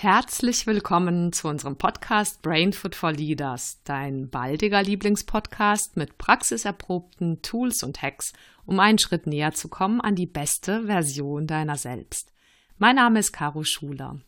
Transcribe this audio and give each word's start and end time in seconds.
Herzlich 0.00 0.68
willkommen 0.68 1.32
zu 1.32 1.48
unserem 1.48 1.74
Podcast 1.74 2.40
Brain 2.40 2.72
Food 2.72 2.94
for 2.94 3.10
Leaders, 3.10 3.80
dein 3.82 4.30
baldiger 4.30 4.80
Lieblingspodcast 4.80 5.96
mit 5.96 6.18
praxiserprobten 6.18 7.42
Tools 7.42 7.82
und 7.82 8.00
Hacks, 8.00 8.32
um 8.64 8.78
einen 8.78 8.98
Schritt 8.98 9.26
näher 9.26 9.54
zu 9.54 9.66
kommen 9.66 10.00
an 10.00 10.14
die 10.14 10.28
beste 10.28 10.86
Version 10.86 11.48
deiner 11.48 11.76
selbst. 11.76 12.32
Mein 12.76 12.94
Name 12.94 13.18
ist 13.18 13.32
Caro 13.32 13.64
Schuler. 13.64 14.20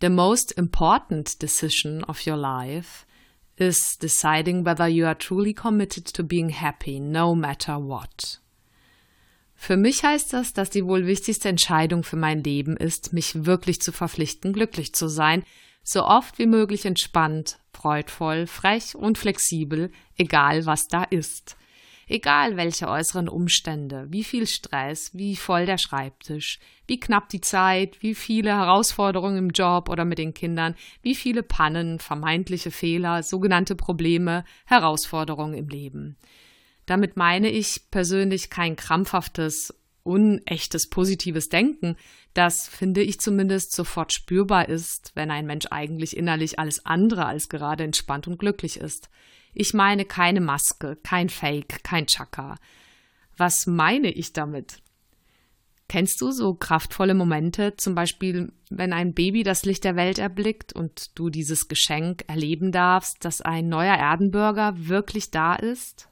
The 0.00 0.08
most 0.08 0.50
important 0.50 1.40
decision 1.40 2.02
of 2.02 2.26
your 2.26 2.36
life 2.36 3.06
is 3.54 3.96
deciding 3.96 4.66
whether 4.66 4.88
you 4.88 5.06
are 5.06 5.16
truly 5.16 5.54
committed 5.54 6.12
to 6.12 6.24
being 6.24 6.48
happy, 6.48 6.98
no 6.98 7.36
matter 7.36 7.76
what. 7.76 8.40
Für 9.62 9.76
mich 9.76 10.04
heißt 10.04 10.32
das, 10.32 10.54
dass 10.54 10.70
die 10.70 10.86
wohl 10.86 11.06
wichtigste 11.06 11.50
Entscheidung 11.50 12.02
für 12.02 12.16
mein 12.16 12.42
Leben 12.42 12.78
ist, 12.78 13.12
mich 13.12 13.44
wirklich 13.44 13.82
zu 13.82 13.92
verpflichten, 13.92 14.54
glücklich 14.54 14.94
zu 14.94 15.06
sein, 15.06 15.44
so 15.82 16.06
oft 16.06 16.38
wie 16.38 16.46
möglich 16.46 16.86
entspannt, 16.86 17.58
freudvoll, 17.74 18.46
frech 18.46 18.94
und 18.94 19.18
flexibel, 19.18 19.92
egal 20.16 20.64
was 20.64 20.88
da 20.88 21.02
ist. 21.02 21.58
Egal 22.08 22.56
welche 22.56 22.88
äußeren 22.88 23.28
Umstände, 23.28 24.06
wie 24.08 24.24
viel 24.24 24.46
Stress, 24.46 25.10
wie 25.12 25.36
voll 25.36 25.66
der 25.66 25.78
Schreibtisch, 25.78 26.58
wie 26.86 26.98
knapp 26.98 27.28
die 27.28 27.42
Zeit, 27.42 28.02
wie 28.02 28.14
viele 28.14 28.56
Herausforderungen 28.56 29.36
im 29.36 29.50
Job 29.50 29.90
oder 29.90 30.06
mit 30.06 30.16
den 30.16 30.32
Kindern, 30.32 30.74
wie 31.02 31.14
viele 31.14 31.42
Pannen, 31.42 31.98
vermeintliche 31.98 32.70
Fehler, 32.70 33.22
sogenannte 33.22 33.76
Probleme, 33.76 34.42
Herausforderungen 34.64 35.52
im 35.52 35.68
Leben. 35.68 36.16
Damit 36.90 37.16
meine 37.16 37.52
ich 37.52 37.88
persönlich 37.92 38.50
kein 38.50 38.74
krampfhaftes, 38.74 39.72
unechtes, 40.02 40.90
positives 40.90 41.48
Denken, 41.48 41.94
das, 42.34 42.66
finde 42.66 43.00
ich 43.00 43.20
zumindest, 43.20 43.76
sofort 43.76 44.12
spürbar 44.12 44.68
ist, 44.68 45.12
wenn 45.14 45.30
ein 45.30 45.46
Mensch 45.46 45.66
eigentlich 45.70 46.16
innerlich 46.16 46.58
alles 46.58 46.84
andere 46.84 47.26
als 47.26 47.48
gerade 47.48 47.84
entspannt 47.84 48.26
und 48.26 48.40
glücklich 48.40 48.76
ist. 48.76 49.08
Ich 49.54 49.72
meine 49.72 50.04
keine 50.04 50.40
Maske, 50.40 50.98
kein 51.04 51.28
Fake, 51.28 51.84
kein 51.84 52.08
Chaka. 52.08 52.56
Was 53.36 53.68
meine 53.68 54.10
ich 54.10 54.32
damit? 54.32 54.78
Kennst 55.86 56.20
du 56.20 56.32
so 56.32 56.54
kraftvolle 56.54 57.14
Momente, 57.14 57.76
zum 57.76 57.94
Beispiel, 57.94 58.52
wenn 58.68 58.92
ein 58.92 59.14
Baby 59.14 59.44
das 59.44 59.64
Licht 59.64 59.84
der 59.84 59.94
Welt 59.94 60.18
erblickt 60.18 60.72
und 60.72 61.16
du 61.16 61.30
dieses 61.30 61.68
Geschenk 61.68 62.24
erleben 62.26 62.72
darfst, 62.72 63.24
dass 63.24 63.40
ein 63.40 63.68
neuer 63.68 63.94
Erdenbürger 63.94 64.72
wirklich 64.88 65.30
da 65.30 65.54
ist? 65.54 66.09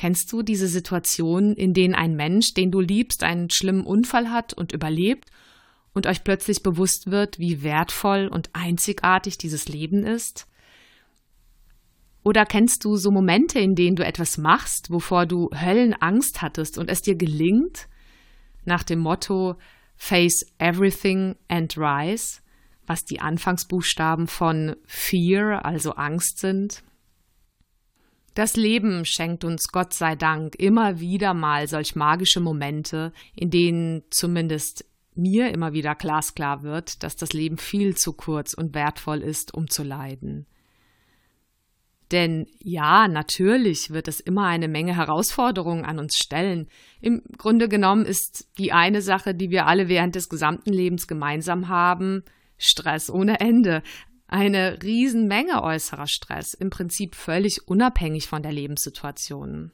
Kennst 0.00 0.32
du 0.32 0.40
diese 0.40 0.66
Situation, 0.66 1.52
in 1.52 1.74
denen 1.74 1.94
ein 1.94 2.16
Mensch, 2.16 2.54
den 2.54 2.70
du 2.70 2.80
liebst, 2.80 3.22
einen 3.22 3.50
schlimmen 3.50 3.84
Unfall 3.84 4.30
hat 4.30 4.54
und 4.54 4.72
überlebt 4.72 5.28
und 5.92 6.06
euch 6.06 6.24
plötzlich 6.24 6.62
bewusst 6.62 7.10
wird, 7.10 7.38
wie 7.38 7.62
wertvoll 7.62 8.26
und 8.32 8.48
einzigartig 8.54 9.36
dieses 9.36 9.68
Leben 9.68 10.06
ist? 10.06 10.46
Oder 12.24 12.46
kennst 12.46 12.86
du 12.86 12.96
so 12.96 13.10
Momente, 13.10 13.58
in 13.58 13.74
denen 13.74 13.94
du 13.94 14.02
etwas 14.02 14.38
machst, 14.38 14.90
wovor 14.90 15.26
du 15.26 15.50
Höllenangst 15.52 16.40
hattest 16.40 16.78
und 16.78 16.88
es 16.88 17.02
dir 17.02 17.16
gelingt? 17.16 17.86
Nach 18.64 18.82
dem 18.82 19.00
Motto 19.00 19.56
Face 19.96 20.46
Everything 20.56 21.36
and 21.48 21.76
Rise, 21.76 22.40
was 22.86 23.04
die 23.04 23.20
Anfangsbuchstaben 23.20 24.28
von 24.28 24.76
Fear, 24.86 25.66
also 25.66 25.92
Angst 25.92 26.38
sind. 26.38 26.84
Das 28.40 28.56
Leben 28.56 29.04
schenkt 29.04 29.44
uns 29.44 29.68
Gott 29.68 29.92
sei 29.92 30.16
Dank 30.16 30.54
immer 30.56 30.98
wieder 30.98 31.34
mal 31.34 31.68
solch 31.68 31.94
magische 31.94 32.40
Momente, 32.40 33.12
in 33.34 33.50
denen 33.50 34.02
zumindest 34.08 34.86
mir 35.14 35.50
immer 35.50 35.74
wieder 35.74 35.94
glasklar 35.94 36.62
wird, 36.62 37.02
dass 37.02 37.16
das 37.16 37.34
Leben 37.34 37.58
viel 37.58 37.98
zu 37.98 38.14
kurz 38.14 38.54
und 38.54 38.74
wertvoll 38.74 39.18
ist, 39.18 39.52
um 39.52 39.68
zu 39.68 39.82
leiden. 39.82 40.46
Denn 42.12 42.46
ja, 42.62 43.08
natürlich 43.08 43.90
wird 43.90 44.08
es 44.08 44.20
immer 44.20 44.46
eine 44.46 44.68
Menge 44.68 44.96
Herausforderungen 44.96 45.84
an 45.84 45.98
uns 45.98 46.16
stellen. 46.16 46.66
Im 47.02 47.22
Grunde 47.36 47.68
genommen 47.68 48.06
ist 48.06 48.48
die 48.56 48.72
eine 48.72 49.02
Sache, 49.02 49.34
die 49.34 49.50
wir 49.50 49.66
alle 49.66 49.90
während 49.90 50.14
des 50.14 50.30
gesamten 50.30 50.72
Lebens 50.72 51.06
gemeinsam 51.06 51.68
haben, 51.68 52.24
Stress 52.56 53.10
ohne 53.10 53.38
Ende. 53.40 53.82
Eine 54.32 54.80
Riesenmenge 54.80 55.60
äußerer 55.60 56.06
Stress, 56.06 56.54
im 56.54 56.70
Prinzip 56.70 57.16
völlig 57.16 57.66
unabhängig 57.66 58.28
von 58.28 58.44
der 58.44 58.52
Lebenssituation. 58.52 59.72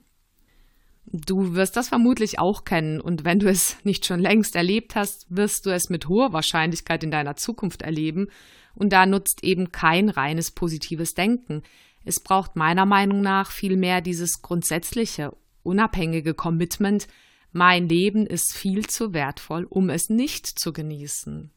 Du 1.05 1.55
wirst 1.55 1.77
das 1.77 1.91
vermutlich 1.91 2.39
auch 2.39 2.65
kennen 2.65 3.03
und 3.03 3.27
wenn 3.27 3.39
du 3.39 3.50
es 3.50 3.77
nicht 3.84 4.06
schon 4.06 4.19
längst 4.19 4.56
erlebt 4.56 4.97
hast, 4.97 5.27
wirst 5.28 5.66
du 5.66 5.71
es 5.75 5.91
mit 5.91 6.09
hoher 6.09 6.33
Wahrscheinlichkeit 6.33 7.05
in 7.05 7.11
deiner 7.11 7.37
Zukunft 7.37 7.83
erleben 7.83 8.28
und 8.75 8.95
da 8.95 9.05
nutzt 9.05 9.45
eben 9.45 9.72
kein 9.72 10.09
reines 10.09 10.50
positives 10.53 11.12
Denken. 11.12 11.62
Es 12.06 12.19
braucht 12.19 12.56
meiner 12.56 12.87
Meinung 12.87 13.21
nach 13.21 13.50
vielmehr 13.50 14.00
dieses 14.00 14.41
grundsätzliche, 14.41 15.37
unabhängige 15.65 16.33
Commitment, 16.33 17.09
mein 17.53 17.91
Leben 17.91 18.25
ist 18.25 18.55
viel 18.55 18.87
zu 18.87 19.12
wertvoll, 19.12 19.66
um 19.69 19.91
es 19.91 20.09
nicht 20.09 20.47
zu 20.47 20.72
genießen 20.72 21.50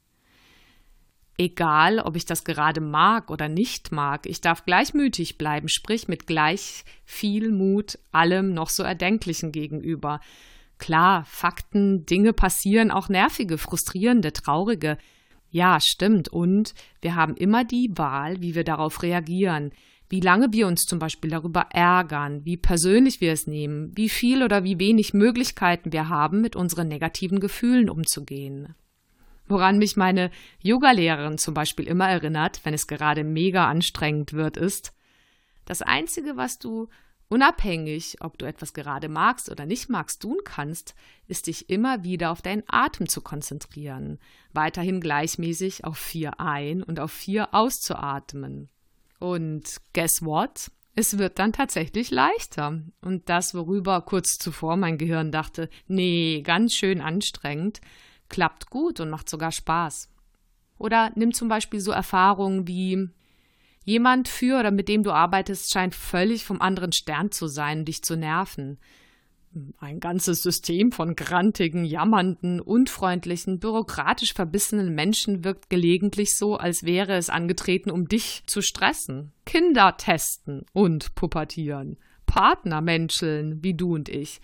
egal 1.39 2.00
ob 2.00 2.17
ich 2.17 2.25
das 2.25 2.44
gerade 2.44 2.81
mag 2.81 3.31
oder 3.31 3.47
nicht 3.47 3.91
mag. 3.91 4.25
Ich 4.25 4.41
darf 4.41 4.66
gleichmütig 4.66 5.38
bleiben, 5.38 5.69
sprich 5.69 6.07
mit 6.09 6.27
gleich 6.27 6.83
viel 7.05 7.51
Mut 7.51 7.97
allem 8.11 8.53
noch 8.53 8.69
so 8.69 8.83
Erdenklichen 8.83 9.53
gegenüber. 9.53 10.19
Klar, 10.77 11.23
Fakten, 11.25 12.05
Dinge 12.05 12.33
passieren, 12.33 12.91
auch 12.91 13.07
nervige, 13.07 13.57
frustrierende, 13.57 14.33
traurige. 14.33 14.97
Ja, 15.50 15.79
stimmt. 15.81 16.27
Und 16.27 16.73
wir 17.01 17.16
haben 17.16 17.35
immer 17.35 17.63
die 17.63 17.89
Wahl, 17.95 18.41
wie 18.41 18.53
wir 18.53 18.66
darauf 18.66 19.01
reagieren, 19.01 19.71
wie 20.09 20.19
lange 20.19 20.51
wir 20.51 20.67
uns 20.67 20.81
zum 20.81 21.00
Beispiel 21.00 21.29
darüber 21.29 21.67
ärgern, 21.71 22.44
wie 22.44 22.57
persönlich 22.57 23.21
wir 23.21 23.31
es 23.31 23.47
nehmen, 23.47 23.95
wie 23.95 24.09
viel 24.09 24.44
oder 24.44 24.63
wie 24.63 24.79
wenig 24.79 25.13
Möglichkeiten 25.13 25.94
wir 25.94 26.09
haben, 26.09 26.41
mit 26.41 26.56
unseren 26.56 26.88
negativen 26.88 27.39
Gefühlen 27.39 27.89
umzugehen. 27.89 28.75
Woran 29.49 29.79
mich 29.79 29.97
meine 29.97 30.29
Yogalehrerin 30.61 31.39
zum 31.39 31.55
Beispiel 31.55 31.87
immer 31.87 32.07
erinnert, 32.07 32.61
wenn 32.63 32.75
es 32.75 32.87
gerade 32.87 33.23
mega 33.23 33.67
anstrengend 33.67 34.33
wird, 34.33 34.55
ist, 34.55 34.93
das 35.65 35.81
Einzige, 35.81 36.37
was 36.37 36.59
du 36.59 36.87
unabhängig, 37.29 38.17
ob 38.21 38.38
du 38.38 38.45
etwas 38.45 38.73
gerade 38.73 39.09
magst 39.09 39.49
oder 39.49 39.65
nicht 39.65 39.89
magst, 39.89 40.21
tun 40.21 40.38
kannst, 40.43 40.95
ist 41.27 41.47
dich 41.47 41.69
immer 41.69 42.03
wieder 42.03 42.31
auf 42.31 42.41
deinen 42.41 42.63
Atem 42.67 43.09
zu 43.09 43.21
konzentrieren, 43.21 44.19
weiterhin 44.53 45.01
gleichmäßig 45.01 45.83
auf 45.83 45.97
vier 45.97 46.39
ein- 46.39 46.83
und 46.83 46.99
auf 46.99 47.11
vier 47.11 47.53
auszuatmen. 47.53 48.69
Und 49.19 49.81
guess 49.93 50.23
what? 50.23 50.71
Es 50.95 51.17
wird 51.17 51.39
dann 51.39 51.53
tatsächlich 51.53 52.11
leichter. 52.11 52.81
Und 53.01 53.29
das, 53.29 53.53
worüber 53.53 54.01
kurz 54.01 54.38
zuvor 54.38 54.75
mein 54.75 54.97
Gehirn 54.97 55.31
dachte, 55.31 55.69
nee, 55.88 56.41
ganz 56.41 56.73
schön 56.73 57.01
anstrengend, 57.01 57.79
klappt 58.29 58.69
gut 58.69 59.00
und 59.00 59.09
macht 59.09 59.29
sogar 59.29 59.51
Spaß. 59.51 60.09
Oder 60.78 61.12
nimm 61.16 61.34
zum 61.34 61.50
Beispiel 61.50 61.79
so 61.79 61.91
Erfahrungen 61.91 62.67
wie 62.67 63.09
jemand 63.84 64.28
für 64.28 64.59
oder 64.59 64.72
mit 64.72 64.88
dem 64.88 65.03
du 65.03 65.12
arbeitest 65.12 65.72
scheint 65.72 65.95
völlig 65.95 66.45
vom 66.45 66.62
anderen 66.62 66.91
Stern 66.91 67.31
zu 67.31 67.47
sein, 67.47 67.85
dich 67.85 68.03
zu 68.03 68.16
nerven. 68.16 68.78
Ein 69.79 70.00
ganzes 70.00 70.44
System 70.44 70.91
von 70.91 71.16
grantigen, 71.16 71.84
jammernden, 71.84 72.62
unfreundlichen, 72.62 73.59
bürokratisch 73.59 74.34
verbissenen 74.34 74.94
Menschen 74.94 75.44
wirkt 75.44 75.72
gelegentlich 75.72 76.38
so, 76.38 76.56
als 76.56 76.84
wäre 76.84 77.16
es 77.16 77.31
angetreten, 77.31 77.89
um 77.89 78.07
dich 78.07 78.44
zu 78.45 78.62
stressen. 78.62 79.34
Kinder 79.45 79.97
testen 79.97 80.66
und 80.72 81.16
pubertieren. 81.16 81.97
Partner 82.28 82.79
menscheln, 82.81 83.63
wie 83.63 83.73
du 83.73 83.95
und 83.95 84.07
ich. 84.07 84.39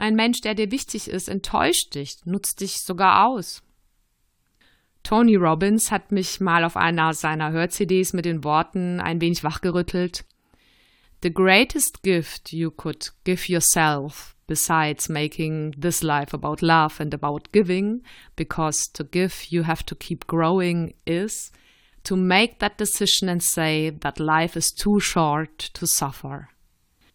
Ein 0.00 0.14
Mensch, 0.14 0.40
der 0.40 0.54
dir 0.54 0.70
wichtig 0.70 1.08
ist, 1.10 1.28
enttäuscht 1.28 1.94
dich, 1.94 2.16
nutzt 2.24 2.62
dich 2.62 2.78
sogar 2.80 3.26
aus. 3.26 3.62
Tony 5.02 5.36
Robbins 5.36 5.90
hat 5.90 6.10
mich 6.10 6.40
mal 6.40 6.64
auf 6.64 6.78
einer 6.78 7.12
seiner 7.12 7.52
Hör-CDs 7.52 8.14
mit 8.14 8.24
den 8.24 8.42
Worten 8.42 8.98
ein 8.98 9.20
wenig 9.20 9.44
wachgerüttelt. 9.44 10.24
The 11.22 11.30
greatest 11.30 12.02
gift 12.02 12.50
you 12.50 12.70
could 12.70 13.12
give 13.24 13.52
yourself, 13.52 14.34
besides 14.46 15.10
making 15.10 15.72
this 15.78 16.02
life 16.02 16.34
about 16.34 16.64
love 16.64 16.98
and 16.98 17.12
about 17.12 17.52
giving, 17.52 18.02
because 18.36 18.90
to 18.94 19.04
give 19.04 19.50
you 19.50 19.66
have 19.66 19.84
to 19.84 19.94
keep 19.94 20.26
growing, 20.26 20.94
is 21.04 21.52
to 22.04 22.16
make 22.16 22.58
that 22.60 22.80
decision 22.80 23.28
and 23.28 23.42
say 23.42 23.90
that 23.90 24.18
life 24.18 24.56
is 24.56 24.72
too 24.72 24.98
short 24.98 25.58
to 25.74 25.86
suffer. 25.86 26.48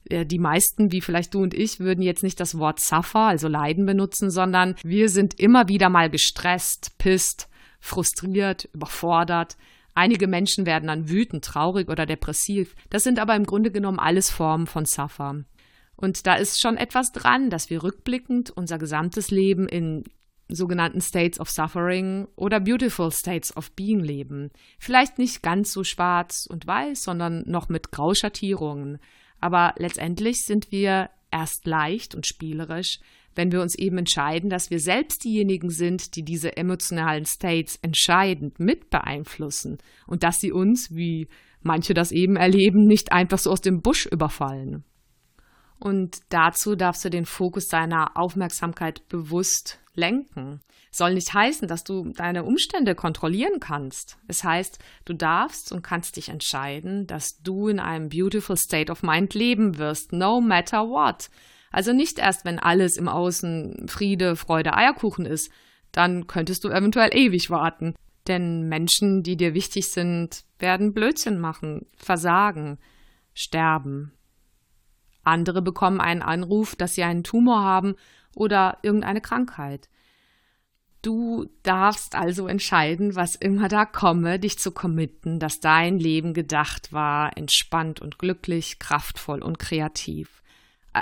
Die 0.09 0.39
meisten, 0.39 0.91
wie 0.91 1.01
vielleicht 1.01 1.33
du 1.33 1.41
und 1.41 1.53
ich, 1.53 1.79
würden 1.79 2.03
jetzt 2.03 2.21
nicht 2.21 2.39
das 2.39 2.57
Wort 2.59 2.79
suffer, 2.79 3.21
also 3.21 3.47
leiden 3.47 3.85
benutzen, 3.85 4.29
sondern 4.29 4.75
wir 4.83 5.09
sind 5.09 5.39
immer 5.39 5.67
wieder 5.67 5.89
mal 5.89 6.09
gestresst, 6.09 6.97
pisst, 6.97 7.49
frustriert, 7.79 8.69
überfordert. 8.73 9.57
Einige 9.95 10.27
Menschen 10.27 10.65
werden 10.65 10.87
dann 10.87 11.09
wütend, 11.09 11.43
traurig 11.43 11.89
oder 11.89 12.05
depressiv. 12.05 12.75
Das 12.89 13.03
sind 13.03 13.17
aber 13.17 13.35
im 13.35 13.45
Grunde 13.45 13.71
genommen 13.71 13.99
alles 13.99 14.29
Formen 14.29 14.67
von 14.67 14.85
Suffer. 14.85 15.43
Und 15.95 16.27
da 16.27 16.35
ist 16.35 16.59
schon 16.59 16.77
etwas 16.77 17.11
dran, 17.11 17.49
dass 17.49 17.69
wir 17.69 17.81
rückblickend 17.81 18.51
unser 18.51 18.77
gesamtes 18.77 19.31
Leben 19.31 19.67
in 19.67 20.03
sogenannten 20.47 21.01
States 21.01 21.39
of 21.39 21.49
Suffering 21.49 22.27
oder 22.35 22.59
Beautiful 22.59 23.11
States 23.11 23.55
of 23.55 23.71
Being 23.71 24.01
leben. 24.01 24.51
Vielleicht 24.77 25.17
nicht 25.17 25.41
ganz 25.41 25.71
so 25.71 25.83
schwarz 25.83 26.45
und 26.47 26.67
weiß, 26.67 27.01
sondern 27.01 27.43
noch 27.47 27.69
mit 27.69 27.91
Grauschattierungen. 27.91 28.99
Aber 29.39 29.73
letztendlich 29.77 30.43
sind 30.43 30.71
wir 30.71 31.09
erst 31.31 31.65
leicht 31.65 32.15
und 32.15 32.25
spielerisch, 32.25 32.99
wenn 33.35 33.51
wir 33.51 33.61
uns 33.61 33.75
eben 33.75 33.97
entscheiden, 33.97 34.49
dass 34.49 34.69
wir 34.69 34.79
selbst 34.79 35.23
diejenigen 35.23 35.69
sind, 35.69 36.15
die 36.15 36.23
diese 36.23 36.55
emotionalen 36.55 37.25
States 37.25 37.77
entscheidend 37.81 38.59
mit 38.59 38.89
beeinflussen 38.89 39.77
und 40.07 40.23
dass 40.23 40.39
sie 40.39 40.51
uns, 40.51 40.95
wie 40.95 41.27
manche 41.61 41.93
das 41.93 42.11
eben 42.11 42.37
erleben, 42.37 42.85
nicht 42.85 43.11
einfach 43.11 43.39
so 43.39 43.51
aus 43.51 43.61
dem 43.61 43.81
Busch 43.81 44.05
überfallen. 44.05 44.83
Und 45.79 46.19
dazu 46.29 46.75
darfst 46.75 47.03
du 47.05 47.09
den 47.09 47.25
Fokus 47.25 47.67
deiner 47.67 48.17
Aufmerksamkeit 48.17 49.07
bewusst 49.09 49.79
lenken. 49.93 50.61
Soll 50.91 51.13
nicht 51.13 51.33
heißen, 51.33 51.67
dass 51.67 51.83
du 51.83 52.11
deine 52.13 52.43
Umstände 52.43 52.95
kontrollieren 52.95 53.59
kannst. 53.59 54.17
Es 54.27 54.43
heißt, 54.43 54.79
du 55.03 55.13
darfst 55.13 55.71
und 55.71 55.81
kannst 55.81 56.15
dich 56.15 56.29
entscheiden, 56.29 57.05
dass 57.07 57.41
du 57.41 57.67
in 57.67 57.79
einem 57.79 58.09
beautiful 58.09 58.55
state 58.55 58.91
of 58.91 59.03
mind 59.03 59.33
leben 59.33 59.77
wirst, 59.77 60.13
no 60.13 60.39
matter 60.39 60.87
what. 60.87 61.29
Also 61.71 61.91
nicht 61.91 62.19
erst, 62.19 62.45
wenn 62.45 62.59
alles 62.59 62.95
im 62.95 63.09
Außen 63.09 63.87
Friede, 63.89 64.37
Freude, 64.37 64.73
Eierkuchen 64.73 65.25
ist, 65.25 65.51
dann 65.91 66.27
könntest 66.27 66.63
du 66.63 66.69
eventuell 66.69 67.13
ewig 67.13 67.49
warten. 67.49 67.95
Denn 68.27 68.67
Menschen, 68.69 69.21
die 69.23 69.37
dir 69.37 69.53
wichtig 69.53 69.91
sind, 69.91 70.45
werden 70.57 70.93
Blödsinn 70.93 71.39
machen, 71.39 71.85
versagen, 71.97 72.79
sterben. 73.33 74.14
Andere 75.25 75.61
bekommen 75.61 76.01
einen 76.01 76.21
Anruf, 76.21 76.75
dass 76.75 76.95
sie 76.95 77.03
einen 77.03 77.23
Tumor 77.23 77.61
haben 77.61 77.95
oder 78.35 78.77
irgendeine 78.81 79.21
Krankheit. 79.21 79.89
Du 81.01 81.45
darfst 81.61 82.15
also 82.15 82.47
entscheiden, 82.47 83.15
was 83.15 83.35
immer 83.35 83.67
da 83.67 83.85
komme, 83.85 84.39
dich 84.39 84.57
zu 84.57 84.71
committen, 84.71 85.39
dass 85.39 85.59
dein 85.59 85.99
Leben 85.99 86.33
gedacht 86.33 86.93
war, 86.93 87.37
entspannt 87.37 88.01
und 88.01 88.17
glücklich, 88.17 88.79
kraftvoll 88.79 89.43
und 89.43 89.59
kreativ 89.59 90.41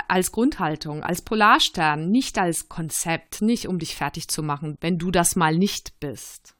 als 0.08 0.32
Grundhaltung, 0.32 1.02
als 1.02 1.22
Polarstern, 1.22 2.10
nicht 2.10 2.38
als 2.38 2.68
Konzept, 2.68 3.42
nicht 3.42 3.68
um 3.68 3.78
dich 3.78 3.94
fertig 3.94 4.28
zu 4.28 4.42
machen, 4.42 4.76
wenn 4.80 4.98
du 4.98 5.10
das 5.10 5.36
mal 5.36 5.56
nicht 5.56 5.98
bist. 6.00 6.56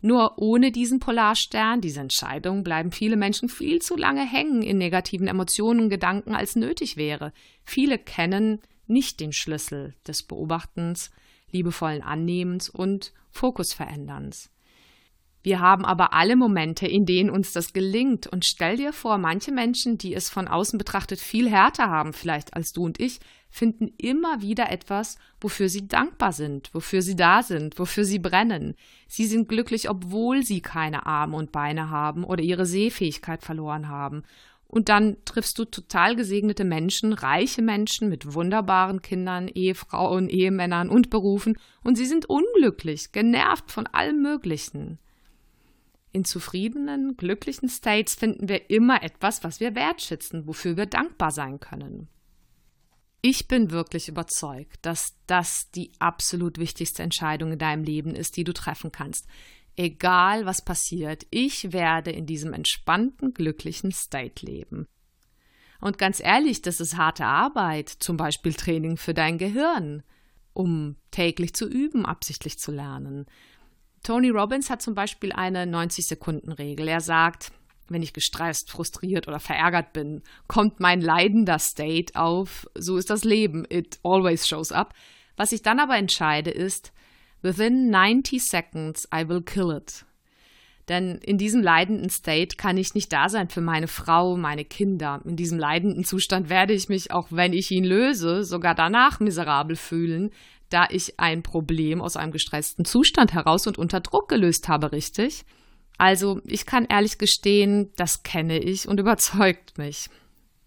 Nur 0.00 0.38
ohne 0.38 0.72
diesen 0.72 1.00
Polarstern, 1.00 1.80
diese 1.80 2.00
Entscheidung, 2.00 2.62
bleiben 2.62 2.92
viele 2.92 3.16
Menschen 3.16 3.48
viel 3.48 3.80
zu 3.80 3.96
lange 3.96 4.24
hängen 4.24 4.62
in 4.62 4.78
negativen 4.78 5.26
Emotionen 5.26 5.80
und 5.80 5.90
Gedanken, 5.90 6.34
als 6.34 6.56
nötig 6.56 6.96
wäre. 6.96 7.32
Viele 7.64 7.98
kennen 7.98 8.60
nicht 8.86 9.20
den 9.20 9.32
Schlüssel 9.32 9.94
des 10.06 10.22
Beobachtens, 10.22 11.10
liebevollen 11.50 12.02
Annehmens 12.02 12.68
und 12.68 13.12
Fokusveränderns. 13.30 14.50
Wir 15.46 15.60
haben 15.60 15.84
aber 15.84 16.12
alle 16.12 16.34
Momente, 16.34 16.88
in 16.88 17.06
denen 17.06 17.30
uns 17.30 17.52
das 17.52 17.72
gelingt. 17.72 18.26
Und 18.26 18.44
stell 18.44 18.78
dir 18.78 18.92
vor, 18.92 19.16
manche 19.16 19.52
Menschen, 19.52 19.96
die 19.96 20.12
es 20.12 20.28
von 20.28 20.48
außen 20.48 20.76
betrachtet 20.76 21.20
viel 21.20 21.48
härter 21.48 21.88
haben, 21.88 22.14
vielleicht 22.14 22.54
als 22.54 22.72
du 22.72 22.84
und 22.84 22.98
ich, 22.98 23.20
finden 23.48 23.92
immer 23.96 24.42
wieder 24.42 24.72
etwas, 24.72 25.18
wofür 25.40 25.68
sie 25.68 25.86
dankbar 25.86 26.32
sind, 26.32 26.74
wofür 26.74 27.00
sie 27.00 27.14
da 27.14 27.44
sind, 27.44 27.78
wofür 27.78 28.04
sie 28.04 28.18
brennen. 28.18 28.74
Sie 29.06 29.24
sind 29.24 29.48
glücklich, 29.48 29.88
obwohl 29.88 30.42
sie 30.42 30.62
keine 30.62 31.06
Arme 31.06 31.36
und 31.36 31.52
Beine 31.52 31.90
haben 31.90 32.24
oder 32.24 32.42
ihre 32.42 32.66
Sehfähigkeit 32.66 33.44
verloren 33.44 33.86
haben. 33.86 34.24
Und 34.66 34.88
dann 34.88 35.16
triffst 35.24 35.60
du 35.60 35.64
total 35.64 36.16
gesegnete 36.16 36.64
Menschen, 36.64 37.12
reiche 37.12 37.62
Menschen 37.62 38.08
mit 38.08 38.34
wunderbaren 38.34 39.00
Kindern, 39.00 39.46
Ehefrauen, 39.46 40.28
Ehemännern 40.28 40.88
und 40.90 41.08
Berufen, 41.08 41.56
und 41.84 41.94
sie 41.94 42.06
sind 42.06 42.26
unglücklich, 42.26 43.12
genervt 43.12 43.70
von 43.70 43.86
allem 43.86 44.20
Möglichen. 44.22 44.98
In 46.16 46.24
zufriedenen, 46.24 47.18
glücklichen 47.18 47.68
States 47.68 48.14
finden 48.14 48.48
wir 48.48 48.70
immer 48.70 49.02
etwas, 49.02 49.44
was 49.44 49.60
wir 49.60 49.74
wertschätzen, 49.74 50.46
wofür 50.46 50.78
wir 50.78 50.86
dankbar 50.86 51.30
sein 51.30 51.60
können. 51.60 52.08
Ich 53.20 53.48
bin 53.48 53.70
wirklich 53.70 54.08
überzeugt, 54.08 54.78
dass 54.80 55.18
das 55.26 55.70
die 55.72 55.92
absolut 55.98 56.56
wichtigste 56.56 57.02
Entscheidung 57.02 57.52
in 57.52 57.58
deinem 57.58 57.84
Leben 57.84 58.14
ist, 58.14 58.38
die 58.38 58.44
du 58.44 58.54
treffen 58.54 58.90
kannst. 58.90 59.26
Egal 59.76 60.46
was 60.46 60.64
passiert, 60.64 61.26
ich 61.28 61.74
werde 61.74 62.12
in 62.12 62.24
diesem 62.24 62.54
entspannten, 62.54 63.34
glücklichen 63.34 63.92
State 63.92 64.46
leben. 64.46 64.86
Und 65.82 65.98
ganz 65.98 66.20
ehrlich, 66.20 66.62
das 66.62 66.80
ist 66.80 66.96
harte 66.96 67.26
Arbeit, 67.26 67.90
zum 67.90 68.16
Beispiel 68.16 68.54
Training 68.54 68.96
für 68.96 69.12
dein 69.12 69.36
Gehirn, 69.36 70.02
um 70.54 70.96
täglich 71.10 71.52
zu 71.52 71.68
üben, 71.68 72.06
absichtlich 72.06 72.58
zu 72.58 72.72
lernen. 72.72 73.26
Tony 74.06 74.30
Robbins 74.30 74.70
hat 74.70 74.82
zum 74.82 74.94
Beispiel 74.94 75.32
eine 75.32 75.64
90-Sekunden-Regel. 75.64 76.86
Er 76.86 77.00
sagt, 77.00 77.50
wenn 77.88 78.04
ich 78.04 78.12
gestresst, 78.12 78.70
frustriert 78.70 79.26
oder 79.26 79.40
verärgert 79.40 79.92
bin, 79.92 80.22
kommt 80.46 80.78
mein 80.78 81.00
leidender 81.00 81.58
State 81.58 82.14
auf. 82.14 82.68
So 82.76 82.98
ist 82.98 83.10
das 83.10 83.24
Leben. 83.24 83.66
It 83.68 83.98
always 84.04 84.46
shows 84.46 84.70
up. 84.70 84.94
Was 85.36 85.50
ich 85.50 85.62
dann 85.62 85.80
aber 85.80 85.96
entscheide 85.96 86.52
ist, 86.52 86.92
within 87.42 87.90
90 87.90 88.44
seconds 88.44 89.08
I 89.12 89.28
will 89.28 89.42
kill 89.42 89.76
it. 89.76 90.04
Denn 90.88 91.16
in 91.16 91.36
diesem 91.36 91.60
leidenden 91.60 92.08
State 92.08 92.56
kann 92.56 92.76
ich 92.76 92.94
nicht 92.94 93.12
da 93.12 93.28
sein 93.28 93.48
für 93.48 93.60
meine 93.60 93.88
Frau, 93.88 94.36
meine 94.36 94.64
Kinder. 94.64 95.20
In 95.24 95.34
diesem 95.34 95.58
leidenden 95.58 96.04
Zustand 96.04 96.48
werde 96.48 96.74
ich 96.74 96.88
mich, 96.88 97.10
auch 97.10 97.26
wenn 97.30 97.52
ich 97.52 97.72
ihn 97.72 97.82
löse, 97.82 98.44
sogar 98.44 98.76
danach 98.76 99.18
miserabel 99.18 99.74
fühlen, 99.74 100.30
da 100.68 100.86
ich 100.90 101.18
ein 101.20 101.42
Problem 101.42 102.00
aus 102.00 102.16
einem 102.16 102.32
gestressten 102.32 102.84
Zustand 102.84 103.32
heraus 103.32 103.66
und 103.66 103.78
unter 103.78 104.00
Druck 104.00 104.28
gelöst 104.28 104.68
habe, 104.68 104.92
richtig? 104.92 105.44
Also, 105.98 106.40
ich 106.44 106.66
kann 106.66 106.84
ehrlich 106.84 107.18
gestehen, 107.18 107.92
das 107.96 108.22
kenne 108.22 108.58
ich 108.58 108.88
und 108.88 109.00
überzeugt 109.00 109.78
mich. 109.78 110.10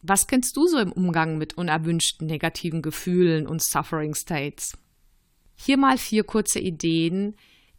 Was 0.01 0.27
kennst 0.27 0.55
du 0.55 0.65
so 0.67 0.79
im 0.79 0.93
Umgang 0.93 1.37
mit 1.37 1.57
unerwünschten 1.57 2.25
negativen 2.27 2.81
Gefühlen 2.81 3.47
und 3.47 3.61
Suffering 3.61 4.15
States? 4.15 4.77
Hier 5.55 5.77
mal 5.77 5.97
vier 5.97 6.23
kurze 6.23 6.59
Ideen, 6.59 7.35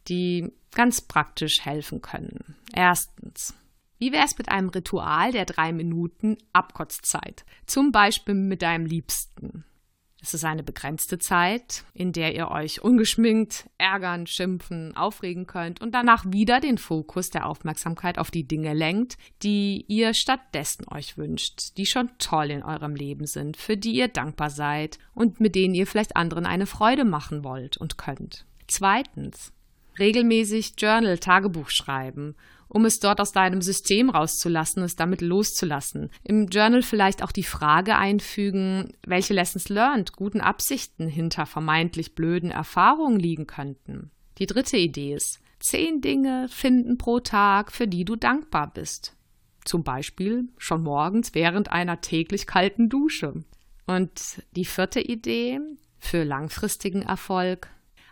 die 0.07 0.51
ganz 0.71 1.01
praktisch 1.01 1.65
helfen 1.65 2.01
können. 2.01 2.55
Erstens. 2.73 3.55
Wie 3.97 4.11
wäre 4.11 4.25
es 4.25 4.37
mit 4.37 4.49
einem 4.49 4.69
Ritual 4.69 5.31
der 5.31 5.45
drei 5.45 5.71
Minuten 5.71 6.37
Abkotzzeit? 6.53 7.43
Zum 7.65 7.91
Beispiel 7.91 8.35
mit 8.35 8.61
deinem 8.61 8.85
Liebsten. 8.85 9.63
Es 10.23 10.35
ist 10.35 10.45
eine 10.45 10.61
begrenzte 10.61 11.17
Zeit, 11.17 11.83
in 11.95 12.13
der 12.13 12.35
ihr 12.35 12.51
euch 12.51 12.83
ungeschminkt 12.83 13.67
ärgern, 13.79 14.27
schimpfen, 14.27 14.95
aufregen 14.95 15.47
könnt 15.47 15.81
und 15.81 15.95
danach 15.95 16.25
wieder 16.27 16.59
den 16.59 16.77
Fokus 16.77 17.31
der 17.31 17.47
Aufmerksamkeit 17.47 18.19
auf 18.19 18.29
die 18.29 18.47
Dinge 18.47 18.75
lenkt, 18.75 19.17
die 19.41 19.83
ihr 19.87 20.13
stattdessen 20.13 20.87
euch 20.89 21.17
wünscht, 21.17 21.75
die 21.77 21.87
schon 21.87 22.11
toll 22.19 22.51
in 22.51 22.61
eurem 22.61 22.95
Leben 22.95 23.25
sind, 23.25 23.57
für 23.57 23.77
die 23.77 23.93
ihr 23.93 24.09
dankbar 24.09 24.51
seid 24.51 24.99
und 25.15 25.39
mit 25.39 25.55
denen 25.55 25.73
ihr 25.73 25.87
vielleicht 25.87 26.15
anderen 26.15 26.45
eine 26.45 26.67
Freude 26.67 27.03
machen 27.03 27.43
wollt 27.43 27.77
und 27.77 27.97
könnt. 27.97 28.45
Zweitens, 28.67 29.51
regelmäßig 29.97 30.75
Journal, 30.77 31.17
Tagebuch 31.17 31.71
schreiben 31.71 32.35
um 32.73 32.85
es 32.85 33.01
dort 33.01 33.19
aus 33.19 33.33
deinem 33.33 33.61
System 33.61 34.09
rauszulassen, 34.09 34.81
es 34.83 34.95
damit 34.95 35.19
loszulassen. 35.19 36.09
Im 36.23 36.47
Journal 36.47 36.83
vielleicht 36.83 37.21
auch 37.21 37.33
die 37.33 37.43
Frage 37.43 37.97
einfügen, 37.97 38.93
welche 39.05 39.33
Lessons 39.33 39.67
learned, 39.67 40.13
guten 40.13 40.39
Absichten 40.39 41.09
hinter 41.09 41.45
vermeintlich 41.45 42.15
blöden 42.15 42.49
Erfahrungen 42.49 43.19
liegen 43.19 43.45
könnten. 43.45 44.09
Die 44.37 44.45
dritte 44.45 44.77
Idee 44.77 45.15
ist, 45.15 45.41
zehn 45.59 45.99
Dinge 45.99 46.47
finden 46.47 46.97
pro 46.97 47.19
Tag, 47.19 47.73
für 47.73 47.89
die 47.89 48.05
du 48.05 48.15
dankbar 48.15 48.71
bist. 48.73 49.17
Zum 49.65 49.83
Beispiel 49.83 50.45
schon 50.57 50.81
morgens 50.81 51.35
während 51.35 51.73
einer 51.73 51.99
täglich 51.99 52.47
kalten 52.47 52.87
Dusche. 52.87 53.43
Und 53.85 54.43
die 54.55 54.65
vierte 54.65 55.01
Idee 55.01 55.59
für 55.99 56.23
langfristigen 56.23 57.01
Erfolg, 57.01 57.67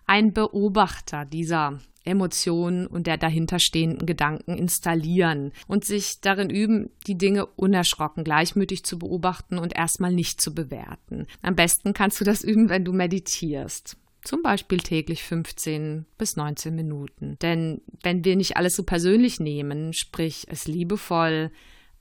ein 0.09 0.33
Beobachter 0.33 1.23
dieser 1.23 1.77
Emotionen 2.03 2.87
und 2.87 3.05
der 3.05 3.17
dahinterstehenden 3.17 4.07
Gedanken 4.07 4.57
installieren 4.57 5.51
und 5.67 5.85
sich 5.85 6.19
darin 6.19 6.49
üben, 6.49 6.89
die 7.05 7.15
Dinge 7.15 7.45
unerschrocken, 7.45 8.23
gleichmütig 8.23 8.83
zu 8.83 8.97
beobachten 8.97 9.59
und 9.59 9.77
erstmal 9.77 10.11
nicht 10.11 10.41
zu 10.41 10.55
bewerten. 10.55 11.27
Am 11.43 11.55
besten 11.55 11.93
kannst 11.93 12.19
du 12.19 12.25
das 12.25 12.43
üben, 12.43 12.69
wenn 12.69 12.85
du 12.85 12.91
meditierst. 12.91 13.97
Zum 14.23 14.41
Beispiel 14.41 14.79
täglich 14.79 15.21
15 15.21 16.07
bis 16.17 16.35
19 16.35 16.73
Minuten. 16.73 17.37
Denn 17.43 17.81
wenn 18.01 18.25
wir 18.25 18.35
nicht 18.35 18.57
alles 18.57 18.75
so 18.75 18.81
persönlich 18.81 19.39
nehmen, 19.39 19.93
sprich 19.93 20.47
es 20.49 20.67
liebevoll 20.67 21.51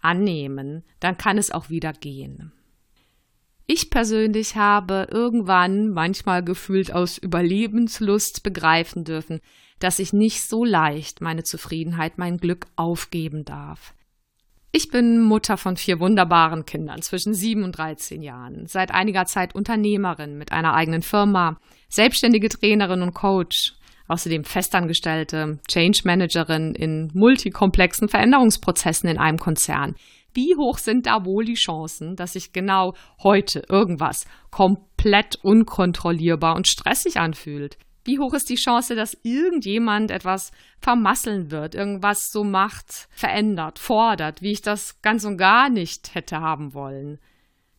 annehmen, 0.00 0.82
dann 1.00 1.18
kann 1.18 1.36
es 1.36 1.50
auch 1.50 1.68
wieder 1.68 1.92
gehen. 1.92 2.52
Ich 3.70 3.90
persönlich 3.90 4.56
habe 4.56 5.08
irgendwann, 5.10 5.90
manchmal 5.90 6.42
gefühlt 6.42 6.90
aus 6.90 7.18
Überlebenslust, 7.18 8.42
begreifen 8.42 9.04
dürfen, 9.04 9.40
dass 9.78 9.98
ich 9.98 10.14
nicht 10.14 10.42
so 10.42 10.64
leicht 10.64 11.20
meine 11.20 11.44
Zufriedenheit, 11.44 12.16
mein 12.16 12.38
Glück 12.38 12.66
aufgeben 12.76 13.44
darf. 13.44 13.92
Ich 14.72 14.88
bin 14.88 15.20
Mutter 15.20 15.58
von 15.58 15.76
vier 15.76 16.00
wunderbaren 16.00 16.64
Kindern 16.64 17.02
zwischen 17.02 17.34
sieben 17.34 17.62
und 17.62 17.72
13 17.72 18.22
Jahren, 18.22 18.66
seit 18.66 18.90
einiger 18.90 19.26
Zeit 19.26 19.54
Unternehmerin 19.54 20.38
mit 20.38 20.50
einer 20.50 20.72
eigenen 20.72 21.02
Firma, 21.02 21.60
selbstständige 21.90 22.48
Trainerin 22.48 23.02
und 23.02 23.12
Coach, 23.12 23.74
außerdem 24.08 24.44
Festangestellte, 24.44 25.58
Change 25.68 26.00
Managerin 26.04 26.74
in 26.74 27.10
multikomplexen 27.12 28.08
Veränderungsprozessen 28.08 29.10
in 29.10 29.18
einem 29.18 29.38
Konzern. 29.38 29.94
Wie 30.38 30.54
hoch 30.54 30.78
sind 30.78 31.06
da 31.06 31.24
wohl 31.24 31.44
die 31.44 31.54
Chancen, 31.54 32.14
dass 32.14 32.34
sich 32.34 32.52
genau 32.52 32.94
heute 33.24 33.64
irgendwas 33.68 34.24
komplett 34.52 35.34
unkontrollierbar 35.42 36.54
und 36.54 36.68
stressig 36.68 37.18
anfühlt? 37.18 37.76
Wie 38.04 38.20
hoch 38.20 38.34
ist 38.34 38.48
die 38.48 38.54
Chance, 38.54 38.94
dass 38.94 39.18
irgendjemand 39.24 40.12
etwas 40.12 40.52
vermasseln 40.78 41.50
wird, 41.50 41.74
irgendwas 41.74 42.30
so 42.30 42.44
macht, 42.44 43.08
verändert, 43.10 43.80
fordert, 43.80 44.40
wie 44.40 44.52
ich 44.52 44.62
das 44.62 45.02
ganz 45.02 45.24
und 45.24 45.38
gar 45.38 45.70
nicht 45.70 46.14
hätte 46.14 46.38
haben 46.38 46.72
wollen? 46.72 47.18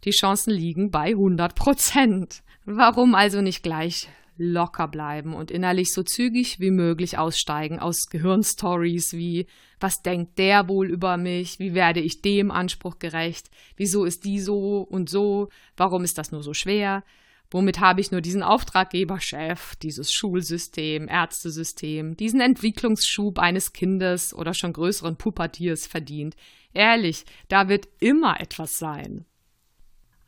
Die 0.04 0.12
Chancen 0.12 0.52
liegen 0.52 0.92
bei 0.92 1.12
100 1.12 1.56
Prozent. 1.56 2.44
Warum 2.66 3.16
also 3.16 3.40
nicht 3.40 3.64
gleich 3.64 4.10
locker 4.40 4.88
bleiben 4.88 5.34
und 5.34 5.52
innerlich 5.52 5.94
so 5.94 6.02
zügig 6.02 6.60
wie 6.60 6.72
möglich 6.72 7.18
aussteigen 7.18 7.78
aus 7.78 8.08
Gehirnstories 8.10 9.14
wie 9.14 9.46
was 9.80 10.02
denkt 10.02 10.38
der 10.40 10.68
wohl 10.68 10.90
über 10.90 11.18
mich, 11.18 11.60
wie 11.60 11.74
werde 11.74 12.00
ich 12.00 12.22
dem 12.22 12.50
Anspruch 12.50 13.00
gerecht, 13.00 13.50
wieso 13.78 14.06
ist 14.06 14.26
die 14.26 14.40
so 14.40 14.82
und 14.82 15.10
so, 15.10 15.50
warum 15.78 16.04
ist 16.04 16.18
das 16.18 16.32
nur 16.32 16.44
so 16.44 16.54
schwer, 16.54 17.04
Womit 17.52 17.80
habe 17.80 18.00
ich 18.00 18.12
nur 18.12 18.22
diesen 18.22 18.44
Auftraggeber, 18.44 19.20
Chef, 19.20 19.76
dieses 19.78 20.12
Schulsystem, 20.12 21.08
Ärztesystem, 21.08 22.16
diesen 22.16 22.42
Entwicklungsschub 22.42 23.40
eines 23.40 23.74
Kindes 23.74 24.36
oder 24.36 24.54
schon 24.54 24.74
größeren 24.74 25.16
Pubertiers 25.16 25.88
verdient? 25.88 26.36
Ehrlich, 26.74 27.26
da 27.48 27.68
wird 27.68 27.88
immer 28.00 28.40
etwas 28.40 28.78
sein. 28.78 29.26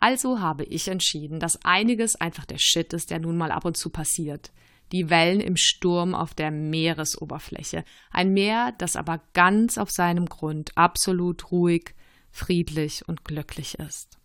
Also 0.02 0.40
habe 0.40 0.64
ich 0.64 0.88
entschieden, 0.88 1.40
dass 1.40 1.64
einiges 1.64 2.16
einfach 2.16 2.46
der 2.46 2.58
Shit 2.58 2.92
ist, 2.92 3.12
der 3.12 3.20
nun 3.20 3.38
mal 3.38 3.52
ab 3.52 3.66
und 3.66 3.78
zu 3.78 3.92
passiert. 3.92 4.52
Die 4.92 5.12
Wellen 5.12 5.40
im 5.40 5.56
Sturm 5.56 6.16
auf 6.16 6.34
der 6.34 6.50
Meeresoberfläche. 6.50 7.86
Ein 8.10 8.34
Meer, 8.34 8.74
das 8.80 8.96
aber 8.96 9.22
ganz 9.34 9.78
auf 9.78 9.92
seinem 9.92 10.26
Grund 10.26 10.76
absolut 10.76 11.52
ruhig, 11.52 11.94
friedlich 12.32 13.08
und 13.08 13.24
glücklich 13.24 13.76
ist. 13.76 14.18